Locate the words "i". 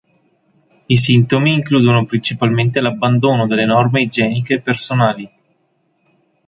0.87-0.97